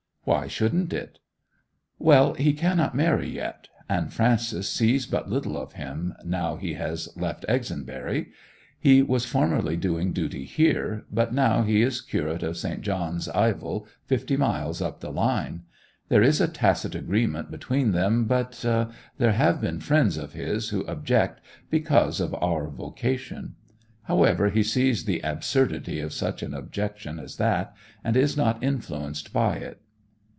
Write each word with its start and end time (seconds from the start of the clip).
'Why 0.23 0.45
shouldn't 0.47 0.93
it?' 0.93 1.17
'Well, 1.97 2.35
he 2.35 2.53
cannot 2.53 2.93
marry 2.93 3.27
yet; 3.27 3.69
and 3.89 4.13
Frances 4.13 4.69
sees 4.69 5.07
but 5.07 5.31
little 5.31 5.57
of 5.57 5.73
him 5.73 6.13
now 6.23 6.57
he 6.57 6.75
has 6.75 7.09
left 7.17 7.43
Exonbury. 7.49 8.27
He 8.79 9.01
was 9.01 9.25
formerly 9.25 9.75
doing 9.75 10.13
duty 10.13 10.45
here, 10.45 11.05
but 11.11 11.33
now 11.33 11.63
he 11.63 11.81
is 11.81 12.01
curate 12.01 12.43
of 12.43 12.55
St. 12.55 12.81
John's, 12.81 13.29
Ivell, 13.33 13.87
fifty 14.05 14.37
miles 14.37 14.79
up 14.79 14.99
the 14.99 15.11
line. 15.11 15.63
There 16.09 16.21
is 16.21 16.39
a 16.39 16.47
tacit 16.47 16.93
agreement 16.93 17.49
between 17.49 17.91
them, 17.91 18.25
but—there 18.25 19.31
have 19.31 19.59
been 19.59 19.79
friends 19.79 20.17
of 20.17 20.33
his 20.33 20.69
who 20.69 20.85
object, 20.85 21.41
because 21.71 22.19
of 22.19 22.35
our 22.35 22.69
vocation. 22.69 23.55
However, 24.03 24.49
he 24.51 24.61
sees 24.61 25.05
the 25.05 25.21
absurdity 25.21 25.99
of 25.99 26.13
such 26.13 26.43
an 26.43 26.53
objection 26.53 27.17
as 27.17 27.37
that, 27.37 27.73
and 28.03 28.15
is 28.15 28.37
not 28.37 28.63
influenced 28.63 29.33
by 29.33 29.55
it. 29.55 29.81